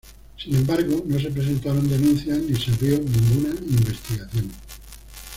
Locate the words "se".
1.19-1.29, 2.55-2.71